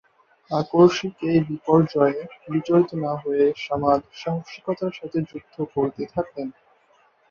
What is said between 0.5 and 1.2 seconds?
আকস্মিক